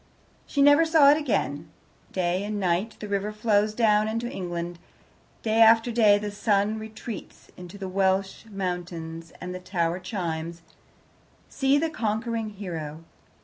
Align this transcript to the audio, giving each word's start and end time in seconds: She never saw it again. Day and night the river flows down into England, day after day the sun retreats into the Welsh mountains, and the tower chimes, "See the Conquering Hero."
She 0.47 0.63
never 0.63 0.83
saw 0.83 1.11
it 1.11 1.17
again. 1.19 1.69
Day 2.11 2.43
and 2.43 2.59
night 2.59 2.97
the 2.99 3.07
river 3.07 3.31
flows 3.31 3.75
down 3.75 4.07
into 4.07 4.27
England, 4.27 4.79
day 5.43 5.61
after 5.61 5.91
day 5.91 6.17
the 6.17 6.31
sun 6.31 6.79
retreats 6.79 7.51
into 7.55 7.77
the 7.77 7.87
Welsh 7.87 8.45
mountains, 8.49 9.31
and 9.39 9.53
the 9.53 9.59
tower 9.59 9.99
chimes, 9.99 10.63
"See 11.49 11.77
the 11.77 11.91
Conquering 11.91 12.49
Hero." 12.49 13.03